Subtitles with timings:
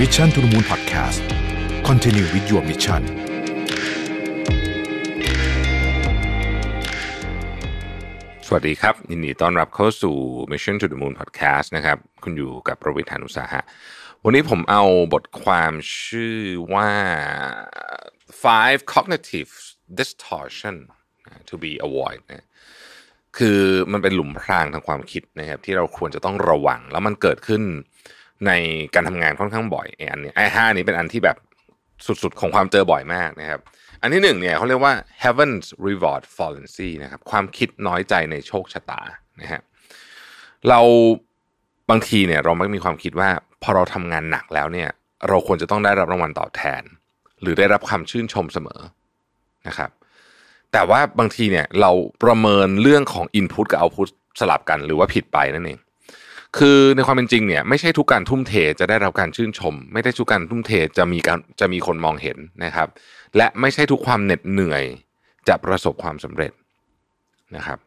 [0.00, 1.20] Mission to the Moon Podcast
[1.88, 3.02] Continue with your mission
[8.46, 10.16] สวัสดีครับยินดีต้อนรับเข้าสู่
[10.52, 13.60] Mission to the Moon Podcast นะครับ คุณอยู่กับประวิทยานุสาหะ
[14.24, 14.84] วันนี้ผมเอา
[15.14, 15.72] บทความ
[16.02, 16.36] ชื่อ
[16.72, 16.90] ว่า
[18.44, 19.52] five cognitive
[19.98, 20.76] distortion
[21.48, 22.46] to be avoid นะ
[23.38, 23.60] คือ
[23.92, 27.64] มันเป็นหลุมพรางทางความคิดนะครับ ที่เราควรจะต้องระวัง แล้วมันเกิดขึ้น
[28.46, 28.52] ใน
[28.94, 31.36] การทำงานค่อนข้างบ่อยไอ้อันนี้ไอ้ห้านี้เป็นอันที่แบบ
[32.06, 33.60] สุดๆ ของความเจอบ่อยมากนะครับ
[34.00, 39.00] อันที่หนึ่งเนี่ยเขาเรียกว่า heaven's reward fallacy นะครับ ความคิดน้อยใจในโชคชะตา
[39.40, 39.62] นะฮะ
[40.68, 40.80] เรา
[41.90, 43.30] บางทีเนี่ยเราไม่มีความคิดว่า
[43.62, 44.88] พอเราทำงานหนักแล้วเนี่ย
[45.28, 46.82] เราควรจะต้องได้รับรางวัลตอบแทน
[47.42, 48.80] หรือได้รับคำชื่นชมเสมอ
[49.68, 49.90] นะครับ
[50.72, 51.90] แต่ว่าบางทีเนี่ยเรา
[52.24, 54.08] ประเมินเรื่องของ input กับ output
[54.40, 55.78] สลับกันหรือว่าผิดไปนั่นเอง
[56.58, 62.88] คือในความเป็นจริงเนี่ยไม่ใช่ทุกการทุ่มเทจะได้รับการชื่นชม ไม่ได้ทุกการทุ่มเทจะมีการจะมีคนมองเห็นนะครับ
[63.36, 64.84] และไม่ใช่ทุกความเหน็ดเหนื่อย
[65.48, 66.52] จะประสบความสำเร็จ
[67.56, 67.78] นะครับ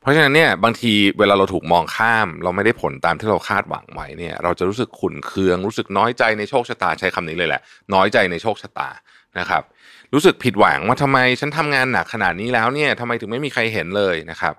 [0.00, 7.60] เพราะฉะนั้นเนี่ยบางทีเวลาเราถูกมองข้าม เราไม่ได้ผลตามที่เราคาดหวังไว้เนี่ย เราจะรู้สึกขุ่นเคือง รู้สึกน้อยใจในโชคชะตาใช้คำนี้เลยแหละ
[7.94, 8.88] น้อยใจในโชคชะตา
[9.38, 9.62] นะครับ
[10.12, 14.54] รู้สึกผิดหวังว่าทำไมฉันทำงานหนักขนาดนี้แล้วเนี่ยทำไมถึงไม่มีใครเห็นเลยนะครับ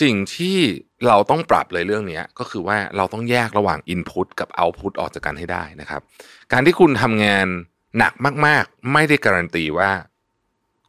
[0.00, 0.58] สิ่งที่
[1.06, 6.00] เราต้องปรับเลยเรื่องนี้ก็คือว่าเราต้องแยกระหว่าง Input กับ Output ออกจากกันให้ได้นะครับ
[6.52, 7.46] การที่คุณทำงาน
[7.98, 8.12] หนัก
[8.46, 9.90] มาก ๆ ไม่ได้การันตีว่า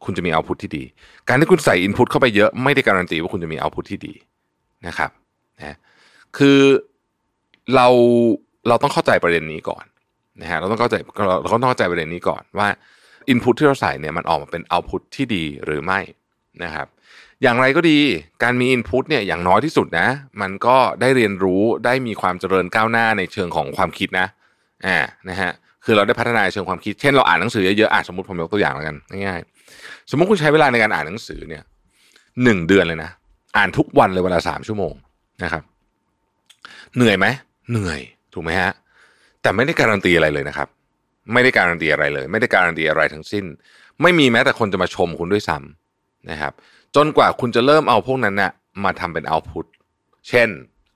[0.04, 0.84] คุณจะมี Output ที่ดี
[1.28, 4.14] การที่คุณใส่ Input เข้าไปเยอะไม่ได้การันตีว่าคุณจะมี Output ที่ดี
[4.86, 5.10] นะครับ
[5.58, 5.76] นะ
[6.38, 6.58] คือ
[7.74, 7.88] เรา
[8.68, 9.84] เราต้องเข้าใจประเด็นนี้ก่อน
[10.40, 10.94] นะฮะเราต้องเข้าใจ
[11.42, 12.68] เราต้องเข้าใจประเด็นนี้ก่อนว่า
[13.32, 16.00] Input ที่เราใส่เนี่ยมันออกมาเป็น Output ที่ดีหรือไม่
[16.64, 16.86] นะครับ
[17.42, 17.98] อย่างไรก็ดี
[18.42, 20.08] การมี Input เนี่ยอย่างน้อยที่สุดนะ
[20.40, 24.26] มันก็ได้เรียนรู้ได้มีความเจริญก้าวหน้าในเชิงของความคิดนะ
[24.86, 25.50] อ่านะฮะ
[25.84, 28.96] คือเราได้พัฒนาเชิงความคิด เช่นเราอ่านหนังสือเยอะๆอ่านสมมติผมยกตัวอย่างแล้วกัน
[29.26, 31.62] ง่ายๆสมมติคุณใช้เวลาในการอ่านหนังสือเนี่ย
[32.42, 33.10] หนึ่งเดือนเลยนะ
[33.56, 34.94] อ่านทุกวันเลยเวลาสามชั่วโมง
[35.42, 35.62] นะครับ
[36.96, 37.26] เหนื่อยไหม
[37.70, 38.00] เหนื่อย
[38.34, 38.72] ถูกไหมฮะ
[39.42, 40.68] แต่ไม่ได้การันตีอะไรเลยนะครับ
[41.32, 43.44] ไม่ได้การันตีอะไรเลย ไม่ได้การันตีอะไรทั้งสิ้น
[44.02, 46.52] ไม่มีแม้แต่คนจะมาชมคุณด้วยซ้ำนะครับ
[46.96, 48.52] จนกว่าคุณจะเริ่มเอาพวกนั้นนะ่ะ
[48.84, 49.66] มาทำเป็นเอาพุต
[50.28, 50.48] เช่น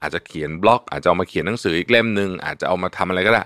[0.03, 3.43] อาจจะเขียนบล็อก อาจจะเอามาเขียนหนังสืออีกเล่มหนึ่งอาจจะเอามาทำอะไรก็ได้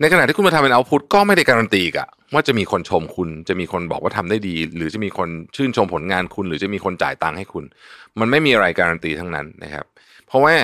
[0.00, 7.64] ในขณะที่คุณมาทำเป็นเอาพุตก็ไม่ได้การันตีกะว่าจะมีคนชมคุณจะมีคนบอกว่าทำได้ดี หรือจะมีคนชื่นชมผลงานคุณ หรือจะมีคนจ่ายตังค์ให้คุณ
[8.18, 9.84] มันไม่มีอะไรการันตีทั้งนั้นนะครับ
[10.26, 10.54] เพราะว่า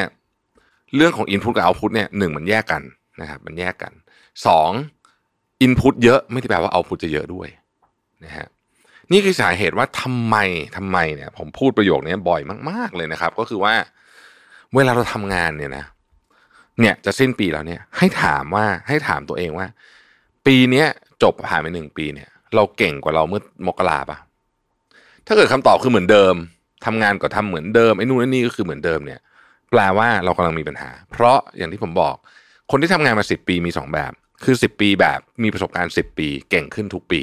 [0.97, 2.83] เรื่องของ Input กับ Output เนี่ยหนึ่งมันแยกกัน
[3.21, 3.93] นะครับมันแยกกัน
[4.47, 4.71] สอง
[5.67, 7.49] Input เยอะไม่ได้แปลว่า Output จะเยอะด้วย
[8.25, 8.47] นะฮะ
[9.13, 10.37] นี่คือสาเหตุว่าทำไม
[10.77, 13.75] ทำไมเนี่ย ผมพูดประโยคนี้บ่อยมาก ๆเลยนะครับ ก็คือว่า
[14.75, 15.85] เวลาเราทำงานเนี่ยนะ
[16.81, 19.67] เนี่ยจะสิ้นปีแล้วเนี่ย ให้ถามว่าให้ถามตัวเองว่า
[20.47, 20.87] ปีเนี้ย
[21.23, 24.19] จบผ่านไปหนึ่งปีเนี่ย เราเก่งกว่าเราเมื่อมกราปะ
[25.27, 26.35] ถ้าเกิดคำตอบคือเหมือนเดิม
[26.87, 29.21] ทำงานก็ทำเหมือนเดิมไอ้นู่นไอ้นี่ก็คือเหมือนเดิมเนี่ย
[29.71, 32.17] แปลว่าเรากำลังมีปัญหา เพราะอย่างที่ผมบอก
[32.71, 34.13] คนที่ทำงานมาสิบปีมีสองแบบ
[34.45, 37.23] คือสิบปีแบบมีประสบการณ์สิบปี เก่งขึ้นทุกปี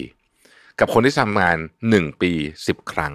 [0.82, 1.58] กับคนที่ทำงาน
[1.90, 2.32] หนึ่งปี
[2.68, 3.14] สิบครั้ง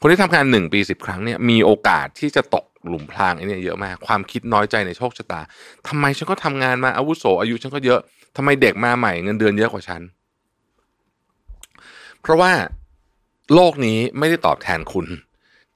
[0.00, 5.40] คนที่ทำงานหนึ่งปีสิบครั้งเนี่ยมีโอกาสที่จะตกหลุมพรางไอ้นี่เยอะมาก ความคิดน้อยใจในโชคชะตา
[5.88, 8.00] ทำไมฉันก็ทำงานมาอาวุโสอายุฉันก็เยอะ
[8.36, 10.02] ทำไมเด็กมาใหม่เงินเดือนเยอะกว่าฉัน
[12.20, 12.52] เพราะว่า
[13.54, 15.06] โลกนี้ไม่ได้ตอบแทนคุณ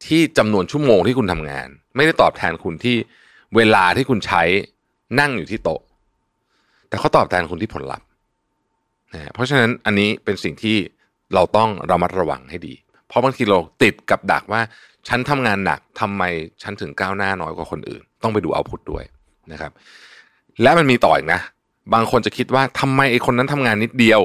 [0.06, 2.96] ที่จำนวนชั่วโมงที่คุณทำงาน ไม่ได้ตอบแทนคุณที่
[3.56, 4.42] เวลาที่คุณใช้
[5.20, 5.80] นั่งอยู่ที่โต๊ะ
[6.88, 8.06] แต่เขาตอบแทนคุณที่ผลลัพธ์
[9.14, 10.76] นะเพราะฉะนั้นอันนี้เป็นสิ่งที่
[11.34, 12.74] เราต้องระมัดระวังให้ดี
[13.08, 14.60] เพราะบางทีเราติดกับดักว่า
[15.08, 16.22] ฉันทำงานหนักทำไม
[16.62, 19.04] ฉันถึงก้าวหน้าน้อยกว่าคนอื่น ต้องไปดูเอาพุทด้วย
[19.52, 19.72] นะครับ
[20.62, 21.40] และมันมีต่ออีกนะ
[21.94, 24.20] บางคนจะคิดว่าทำไมไอ้คนนั้นทำงานนิดเดียว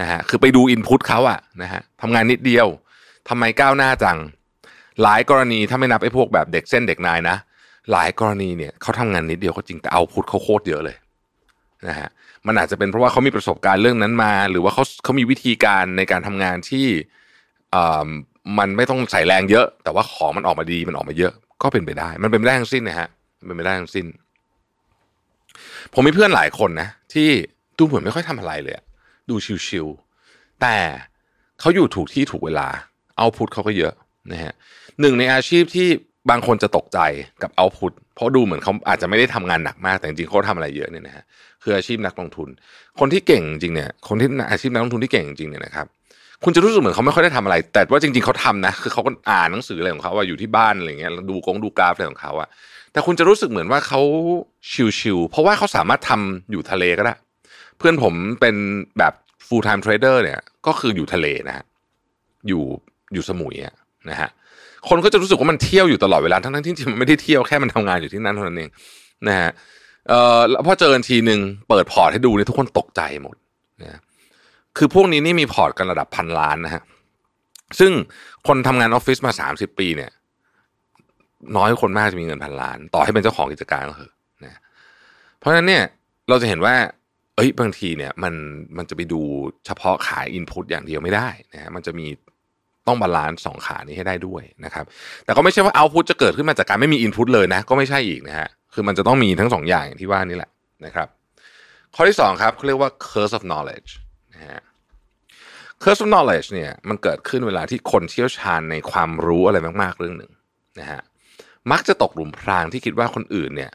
[0.00, 2.66] นะฮะคือไปดูอินพุตเขาอะนะฮะทำงานนิดเดียว
[3.28, 4.18] ทำไมก้าวหน้าจัง
[5.02, 7.36] หลายกรณีถ้าไม่นับไอ้พวกแบบเด็กเส้นเด็กนายนะ
[7.92, 10.96] หลายกรณีเนี่ยเขาทำงานนิดเดียวก็จริงแต่เอาพุทเขาโคตรเยอะเลย
[11.88, 12.08] นะฮะ
[12.46, 16.86] มันอาจจะเป็นเพราะว่าเขามีประสบการณ์เรื่องนั้นมา หรือว่าเขาเขามีวิธีการในการทำงานที่
[18.58, 21.32] มันไม่ต้องใส่แรงเยอะ แต่ว่าของมันออกมาดีมันออกมาเยอะ
[21.62, 23.08] ก็เป็นไปได้ มันเป็นไปได้ทั้งสิ้นนะฮะ
[23.46, 24.06] เป็นไปได้ทั้งสิ้น
[25.94, 27.28] ผมมีเพื่อนหลายคนนะ ที่
[27.78, 28.74] ดูเหมือนไม่ค่อยทำอะไรเลย
[29.30, 29.34] ดู
[29.66, 30.76] ชิวๆแต่
[31.60, 32.68] เขาอยู่ถูกที่ถูกเวลา
[33.16, 33.92] เอาพุทเขาก็เยอะ
[34.32, 34.52] นะฮะ
[35.00, 35.88] หนึ่งในอาชีพที่
[36.30, 36.98] บางคนจะตกใจ
[37.42, 41.24] กับเอาพุทเพราะดูเหมือนเขาอาจจะไม่ได้ทำงานหนักมากแต่จริงเขาทำอะไรเยอะเนี่ยนะฮะ
[41.62, 42.48] คืออาชีพนักลงทุน
[43.00, 45.86] คนที่เก่งจริงเนี่ยคนที่อาชีพนักลงทุนที่เก่งจริงเนี่ยนะครับ
[46.44, 52.48] คุณจะรู้สึกเหมือนเขาไม่ค่อยได้ทำอะไร แต่ว่าจริง ๆเขาทำนะคือเขาก็อ่านหนังสืออะไรของเขาว่าอยู่ที่บ้านอะไรเงี้ยดูกงดูกราฟอะไรของเขาอะ
[52.92, 54.00] แต่คุณจะรู้สึกเหมือนว่าเขา
[55.00, 57.14] ชิวๆเพราะว่าเขาสามารถทำอยู่ทะเลก็ได้
[57.78, 58.56] เพื่อนผมเป็น
[58.98, 59.12] แบบ
[59.46, 61.64] full time trader เนี่ยก็คืออยู่ทะเลนะฮะ
[62.48, 62.64] อยู่
[63.12, 63.56] อยู่สมุย
[64.10, 64.30] นะฮะ
[64.88, 68.70] คนก็จะรู้สึกว่ามันเที่ยวอยู่ตลอดเวลาทั้งๆที่จริงมันไม่ได้เที่ยวแค่มันทำงานอยู่ที่นั่นเท่านั้นเอง
[69.28, 69.50] นะฮะ
[70.08, 73.36] เอ่อแล้วพอเจอกันทีหนึ่งเปิดพอร์ตให้ดูเนี่ยทุกคนตกใจหมด
[73.82, 74.00] นะ
[74.76, 76.82] คือพวกนี้นี่มีพอร์ตกันระดับพันล้านนะฮะ
[77.78, 77.92] ซึ่ง
[78.46, 80.10] คนทำงานออฟฟิศมาสามสิบปีเนี่ย
[81.56, 84.12] น้อยคนมากจะมีเงินพันล้าน ต่อให้เป็นเจ้าของกิจการก็เถอะ
[84.44, 84.60] นะ
[85.38, 85.84] เพราะฉะนั้นเนี่ย
[86.28, 86.74] เราจะเห็นว่า
[87.36, 88.34] เอ้ยบางทีเนี่ยมัน
[88.76, 89.20] มันจะไปดู
[89.66, 92.06] เฉพาะขา input อย่างเดียวไม่ได้นะฮะมันจะมี
[92.90, 94.84] ต้อง balance สองขานี้ให้ได้ด้วยนะครับ
[95.24, 100.50] แต่ก็ไม่ใช่ว่า output จะเกิดขึ้นมาจากการไม่มี input เลยนะ ก็ไม่ใช่อีกนะฮะ คือมันจะต้องมีทั้งสองอย่างอย่างที่ว่านี่แหละ
[100.86, 101.08] นะครับ
[101.94, 103.90] ข้อที่สองครับเขาเรียกว่า curse of knowledge
[104.34, 104.60] นะฮะ
[105.82, 110.32] curse of knowledge เนี่ยมันเกิดขึ้นเวลาที่คนเชี่ยวชาญในความรู้อะไรมาก ๆ เรื่องหนึ่ง
[110.80, 111.00] นะฮะ
[111.72, 113.72] มักจะตกหลุมพรางที่คิดว่าคนอื่นเนี่ย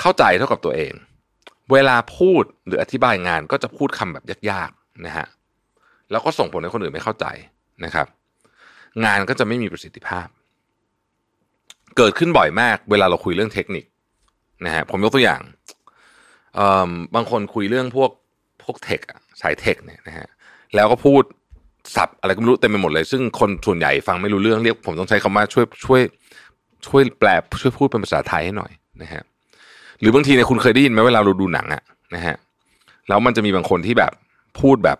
[0.00, 0.92] เข้าใจเท่ากับตัวเอง
[1.72, 5.26] เวลาพูดหรืออธิบายงานก็จะพูดคำแบบยากๆนะฮะ
[6.10, 7.26] แล้วก็ส่งผลให้คนอื่นไม่เข้าใจ
[7.84, 8.06] นะครับ
[9.04, 10.26] งานก็จะไม่มีประสิทธิภาพ
[11.96, 13.84] เกิดขึ้นบ่อยมาก เวลาเราคุยเรื่องเทคนิค
[14.66, 15.40] นะฮะผมยกตัวอย่าง
[17.14, 18.10] บางคนคุยเรื่องพวก
[18.62, 19.00] พวกเทค
[19.40, 20.26] สายเทคเนี่ยนะฮะ
[20.74, 21.22] แล้วก็พูด
[21.96, 26.02] สับอะไรก็ไม่รู้เต็มไปหมดเลย ซึ่งคนส่วนใหญ่ฟังไม่รู้เรื่องเรียกผมต้องใช้คำว่าช่วยช่วย
[26.86, 27.28] ช่วยแปล
[27.60, 28.72] ช่วยพูดเป็นภาษาไทยให้หน่อย
[29.02, 29.22] นะฮะ
[30.00, 31.82] หรือบางทีเนี่ยคุณเคยได้ยินไหมเวลาเราดูหนังอะ
[32.14, 32.36] นะฮะ
[33.08, 34.12] แล้วมันจะมีบางคนที่แบบ
[34.60, 34.98] พูดแบบ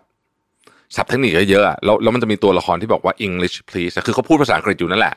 [0.97, 5.15] สับเทคนิคเยอะๆแล้วแล้วมันจะมีตัวละครที่บอกว่า English please คือเขาพูดภาษาอังกฤษอยู่นั่นแหละ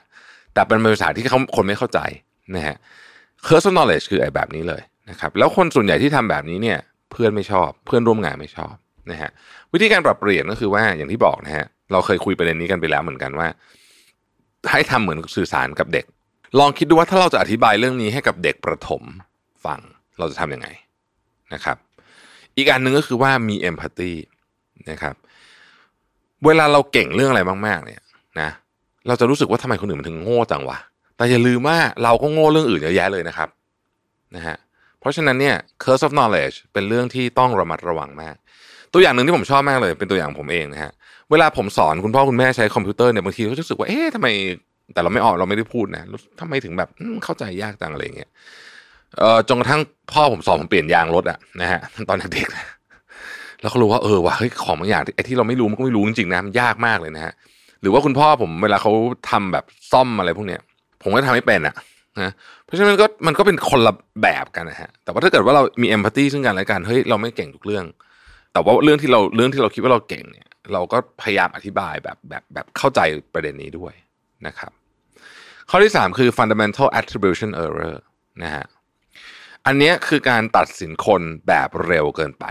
[0.53, 1.99] แต่เป็นภาษาที่เขาคนไม่เข้าใจ
[2.55, 2.75] นะฮะ
[3.45, 6.79] curse of knowledge คือไอ้แบบนี้เลยนะครับ แล้วคนส่วนใหญ่ที่ทำแบบนี้เนี่ย
[7.11, 8.73] เพื่อนไม่ชอบ เพื่อนร่วมงานไม่ชอบ
[9.11, 9.29] นะฮะ
[9.73, 13.47] วิธีการปรับเปลี่ยนก็คือว่าอย่างที่บอกนะฮะ เราเคยคุยประเด็นนี้กันไปแล้วเหมือนกันว่า
[14.71, 16.05] ให้ทำเหมือนสื่อสารกับเด็ก
[16.59, 19.03] ลองคิดดูว่าถ้าเราจะอธิบายเรื่องนี้ให้กับเด็กประถม
[19.65, 19.79] ฟัง
[20.19, 20.67] เราจะทำยังไง
[21.53, 21.77] นะครับ
[22.57, 24.11] อีกอันหนึ่งก็คือว่ามีเอมพัตตี
[24.89, 25.15] นะครับ
[26.45, 28.01] เวลาเราเก่งเรื่องอะไรมาก ๆ เนี่ย
[28.39, 28.49] นะ
[29.07, 30.77] เราจะรู้สึกว่าทำไมคนอื่นมันถึงโง่จังวะ
[31.17, 33.49] แต่อย่าลืมว่าเราก็โง่เรื่องอื่นเยอะแยะเลยนะครับ
[34.35, 34.55] นะฮะ
[34.99, 38.35] เพราะฉะนั้นเนี่ย curse of knowledge เป็นเรื่องที่ต้องระมัดระวังมาก
[38.93, 40.91] ตัวอย่างหนึ่งที่ผมชอบมากเลย เป็นตัวอย่างผมเองนะฮะ
[41.31, 44.27] เวลาผมสอนคุณพ่อคุณแม่ใช้คอมพิวเตอร์เนี่ยบางทีก็รู้สึกว่าเอ๊ะทำไม
[44.93, 46.03] แต่เราไม่ออกเราไม่ได้พูดนะ
[46.39, 46.89] ทำไมถึงแบบ
[47.23, 48.29] เข้าใจยากจังอะไรเงี้ย
[49.19, 49.81] เอ่อจนกระทั่ง
[50.11, 51.79] พ่อผมสอนผมเปลี่ยนยางรถอะนะฮะ
[52.09, 52.82] ตอนเด็กๆ
[53.63, 57.33] แล้วก็รู้ว่าเออว่ะเฮ้ยของบางอย่างไอ้ที่เราไม่รู้มันก็ไม่รู้จริงๆนะมันยากมากเลยนะฮะ
[57.81, 58.91] หรือว่าคุณพ่อผมเวลาเขา
[59.29, 60.61] ทำแบบซ่อมอะไรพวกเนี้ย
[61.03, 61.75] ผมก็ทำไม่เป็นอะ
[62.21, 62.31] นะ
[62.65, 67.85] เพราะฉะนั้นมันก็มันก็เป็นคนละแบบกันนะฮะแต่ว่าถ้าเกิดว่าเรามีเอมพัตตีซึ่งกันและกันเฮ้ยเราไม่เก่งทุกเรื่อง
[68.53, 72.99] แต่ว่าเรื่องที่เราเรื่องที่เราคิดว่าเราเก่งเนี่ย เราก็พยายามอธิบายแบบแบบแบบเข้าใจ
[73.33, 73.93] ประเด็นนี้ด้วย
[74.47, 74.71] นะครับ
[75.69, 77.95] ข้อที่ 3 คือ fundamental attribution error
[78.43, 78.65] นะฮะ
[79.65, 82.45] อันนี้คือการตัดสินคนแบบเร็วเกินไป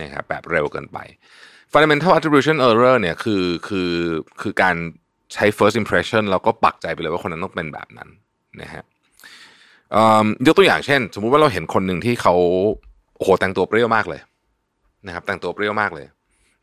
[0.00, 0.98] นะครับแบบเร็วเกินไป
[1.72, 3.92] fundamental attribution error เนี่ยคือคือ
[4.40, 4.76] คือการ
[5.34, 8.08] ใช้ first impression เราก็ปักใจไปเลยว่าคนนั้นต้องเป็นแบบนั้น
[8.62, 8.84] นะฮะ
[10.46, 12.34] ยกตัวอย่างเช่น สมมุติว่าเราเห็นคนหนึ่งที่เขา
[13.16, 14.20] โอ้โหแต่งตัวเปรี้ยวมากเลย
[15.06, 16.06] นะครับ แต่งตัวเปรี้ยวมากเลย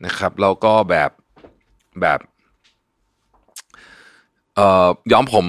[0.05, 1.11] นะครับแล้วก็แบบ
[2.01, 2.19] แบบ
[4.55, 5.45] เอ่อย้อมผม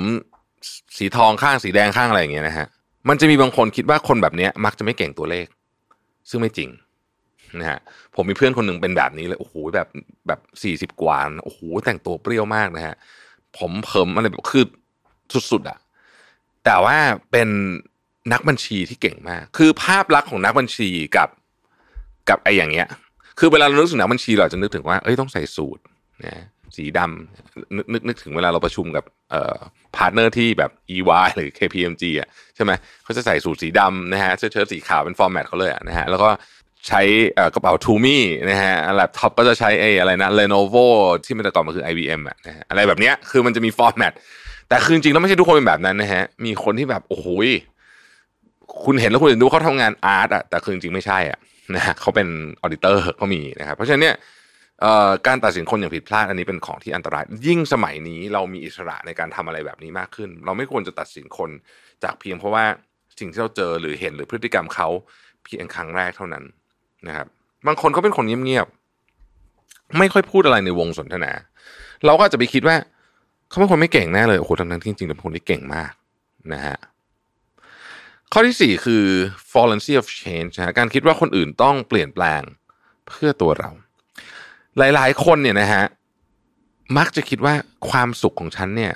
[0.97, 2.67] สีทองข้างสีแดงข้างอะไรอย่างเงี้ยนะฮะ
[3.09, 5.47] มันจะมีบางคนคิดว่าคนแบบนี้มักจะไม่เก่งตัวเลข
[6.31, 6.69] ซึ่งไม่จริง
[7.61, 7.79] นะฮะ
[8.15, 9.89] ผมมีเพื่อนคนหนึ่งเป็นแบบนี้เลยโอ้โหแบบ
[10.29, 12.95] แบบสี่สิบกว่าโอ้โหแต่งตัวเปรี้ยวมากนะฮะ
[13.59, 14.65] ผมเพิ่มอะไรแบบคือ
[15.51, 15.79] สุดๆอะ
[16.65, 16.97] แต่ว่า
[17.31, 17.49] เป็น
[18.33, 21.29] นักบัญชีที่เก่งมาก คือภาพลักษณ์ของนักบัญชีกับ
[22.29, 22.89] กับไอ้อย่างเงี้ย
[23.39, 25.79] คือเวลาเรานึกถึงนักบัญชีเราจะนึกถึงว่าเอ้ยต้องใส่สูท
[26.25, 26.45] นะ
[26.77, 29.57] สีดำนึกนึกนึกถึงเวลาเราประชุมกับเอ่อ
[29.97, 32.73] partner ที่แบบ EY หรือ KPMG อะใช่ไหม
[33.05, 36.29] เขาจะใส่สูทสีดำนะฮะเสื้อเชิ้ตสีขาวเป็น format เขาเลยอะนะฮะแล้วก็
[36.89, 37.03] ใช้
[37.55, 40.87] กระเป๋า Tumi นะฮะแล็ปท็อปก็จะใช้ไอ้อะไรนะ Lenovo
[41.25, 44.13] ที่มันแต่ก่อนมันคือ IBM อะนะฮะอะไรแบบเนี้ยคือมันจะมี format
[44.69, 47.27] แต่คือจริงแล้วไม่ใช่ทุกคนเป็นแบบนั้นนะฮะมีคนที่แบบโอ้โห
[48.85, 51.39] คุณเห็นแล้วคุณเห็นดูเขาทำงานอาร์ตอะแต่คือจริงไม่ใช่อะ
[51.75, 52.29] นะฮะเขาเป็น
[52.63, 54.17] ออดิเตอร์เขามีนะครับเพราะฉะนั้นเนี่ย
[55.27, 61.51] การตัดสินคนอย่างผิดพลาดอันนี้เป็นของที่อันตราย ยิ่งสมัยนี้เรามีอิสระในการทำอะไรแบบนี้มากขึ้น เราไม่ควรจะตัดสินคน
[62.05, 62.65] จากเพียงเพราะว่า
[63.19, 64.89] สิ่งที่เราเจอหรือเห็นหรือพฤติกรรมเขา
[65.45, 66.45] เพียงครั้งแรกเท่านั้น
[67.07, 67.27] นะครับ
[67.67, 71.33] บางคนเขาเป็นคนเงียบๆไม่ค่อยพูดอะไรในวงสนทนา
[72.05, 72.77] เราก็อาจจะไปคิดว่า
[73.49, 75.93] เขาเป็นคนไม่เก่งแน่เลยโอ้โหทั้งๆที่จริงๆเป็นคนที่เก่งมาก
[76.53, 76.77] นะฮะ
[78.33, 79.05] ข้อที่สี่คือ
[79.53, 82.43] fallacy of change นะการคิดว่าคนอื่นต้องเปลี่ยนแปลง
[83.09, 83.71] เพื่อตัวเรา
[84.79, 85.85] หลายๆ คนเนี่ยนะฮะ
[86.99, 87.55] มักจะคิดว่า
[87.91, 88.93] ความสุขของฉันเนี่ย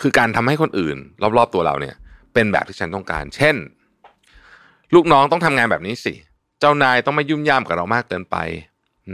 [0.00, 0.96] คือการทำให้คนอื่น
[1.36, 1.94] รอบๆตัวเราเนี่ย
[2.34, 3.56] เเป็นแบบที่ฉันต้องการ เช่น
[4.94, 6.14] ลูกน้องต้องทำงานแบบนี้สิ
[6.60, 8.36] เจ้านายต้องไม่ยุ่มย่ามกับเรามากเกินไป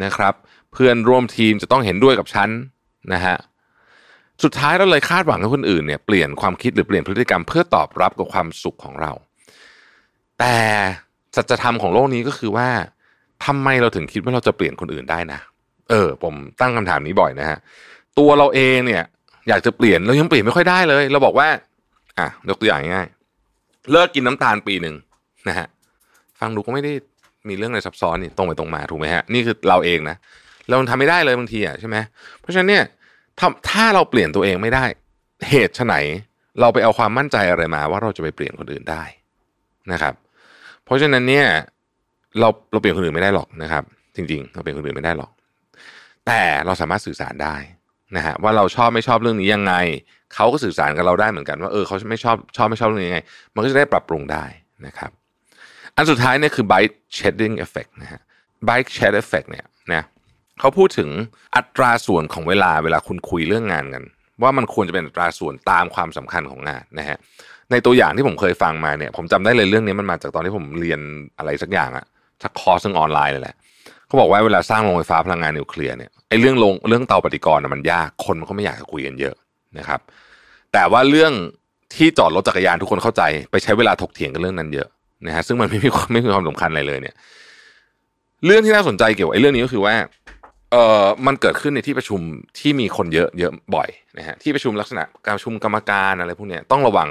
[0.05, 0.35] นะครับ
[0.73, 2.49] เพื่อนร่วมทีมจะต้องเห็นด้วยกับฉัน
[3.13, 3.37] นะฮะ
[4.43, 9.13] สุดท้ายเราเลยคาดหวังให้คนอื่นเนี่ยเปลี่ยนความคิดหรือเปลี่ยนพฤติกรรมเพื่อตอบรับกับความสุขของเรา
[10.39, 10.57] แต่
[11.37, 12.69] สัจธรรมของโลกนี้ก็คือว่า
[13.45, 15.41] ทำไมเราถึงคิดว่าเราจะเปลี่ยนคนอื่นได้นะ
[15.91, 17.59] เออ ผมตั้งคำถามนี้บ่อยนะฮะ
[18.19, 19.03] ตัวเราเองเนี่ย
[19.49, 21.49] อยากจะเปลี่ยนเรายังเปลี่ยนไม่ค่อยได้เลย เราบอกว่า
[22.19, 23.09] อะยกตัวอย่างง่าย
[23.93, 24.95] เลิกกินน้ำตาลปีหนึ่ง
[25.49, 25.67] นะฮะ
[26.41, 26.93] ฟังดูก็ไม่ได้
[27.49, 30.17] มีเรื่องอะไรซับซ้อนนี่ตรงไปตรงมาถูกไหมฮะนี่คือเราเองนะ
[30.69, 31.97] เราทำไม่ได้เลยบางทีอะใช่ไหม
[32.41, 32.85] เพราะฉะนั้นเนี่ย
[33.39, 34.85] ถ้าถ้าเราเปลี่ยนตัวเองไม่ได้
[35.51, 35.97] เหตุไหน
[36.61, 39.03] เราไปเอาความมั่นใจอะไรมา ว่าเราจะไปเปลี่ยนคนอื่นได้
[39.93, 40.15] นะครับ
[40.85, 41.47] เพราะฉะนั้นเนี่ย
[42.41, 43.85] เราเราเปลี่ยนคนอื่นไม่ได้หรอกนะครับ
[44.17, 45.31] จริง ๆ เราเปลี่ยนคนอื่นไม่ได้หรอก
[46.27, 47.57] แต่เราสามารถสื่อสารได้
[48.17, 49.75] นะฮะว่าเราชอบไม่ชอบเรื่องนี้ยังไง
[50.35, 53.21] เขาก็สื่อสารกับเราได้เหมือนกันว่าเออเขาไม่ชอบชอบไม่ชอบเรื่องนี้ยังไง
[53.55, 54.45] มันก็จะได้ปรับปรุงได้
[54.87, 55.11] นะครับ
[55.97, 58.21] อันสุดท้ายเนี่ยคือ bite shedding effect นะฮะ
[58.69, 60.03] bite shed effect เนี่ยนะ
[60.61, 61.11] เขาพูดถึง
[61.57, 64.03] อัตราส่วนของเวลาเวลาคุณคุยเรื่องงานกัน
[64.43, 67.19] ว่ามันควรจะเป็นอัตราส่วนตามความสำคัญของงานนะฮะ
[67.71, 71.01] ในตัวอย่างที่ผมเคยฟังมาเนี่ย ผมจำได้เลยเรื่องนี้มันมาจากตอนที่ผมเรียน
[71.39, 72.05] อะไรสักอย่างอะ
[72.43, 73.57] สักคอร์สซึ่งออนไลน์เลยแหละ
[74.07, 79.35] เขาบอกว่าเวลาสร้างโรงไฟฟ้าพลังงานนิวเคลียร์เนี่ยไอ้เรื่องลงเรื่องเตาปฏิกรณ์มันยากคนมันก็ไม่อยากจะคุยกันเยอะ
[79.79, 80.01] นะครับ
[80.73, 81.33] แต่ว่าเรื่อง
[81.95, 84.89] ที่จอดรถจักรยานทุกคนเข้าใจ ไปใช้เวลาถกเถียงกันเรื่องนั้นเยอะ
[85.27, 87.15] นะฮะซึ่งมันไม่มีไม่มีความสำคัญอะไรเลยเนี่ย
[88.47, 89.95] เรื่องที่น่าสนใจเกี่ยวกับไอ้เรื่องนี้ก็คือว่า
[90.71, 92.21] เอ่อมันเกิดขึ้นในที่ประชุม
[92.59, 93.89] ที่มีคนเยอะเยอะบ่อย
[94.19, 97.09] นะฮะที่ประชุมลักษณะการประชุมกรรมการอะไรพวกเนี้ยต้องระวัง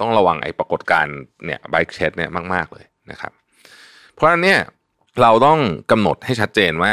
[0.00, 3.32] ต้องระวังไอ้ปรากฏการณ์เนี่ยไบค์เชดเนี่ยมาก ๆ เลยนะครับ
[4.14, 4.60] เพราะฉะนั้นเนี่ย
[5.22, 5.58] เราต้อง
[5.90, 6.92] กำหนดให้ชัดเจนว่า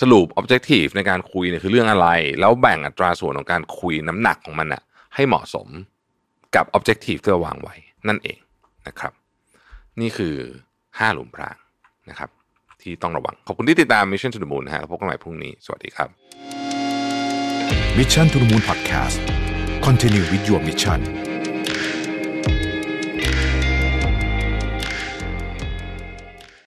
[0.00, 2.08] สรุป objective ในการคุยเนี่ยคือเรื่องอะไร
[2.40, 4.82] แล้วแบ่งอัตราส่วนของการคุยน้ำหนักของมันอะ
[5.14, 5.68] ให้เหมาะสม
[6.56, 7.74] กับ objective ที่เราวางไว้
[8.08, 8.38] นั่นเอง
[8.88, 9.12] นะครับ
[10.00, 10.34] นี่คือ
[10.78, 11.56] 5 หลุมพราง
[12.10, 12.30] นะครับ
[12.82, 16.08] ที่ต้องระวัง ขอบคุณที่ติดตาม Mission to the Moon นะฮะแล้วพบกันใหม่พรุ่งนี้ สวัสดีครับ
[17.98, 19.18] Mission to the Moon Podcast
[19.86, 21.00] Continue with your mission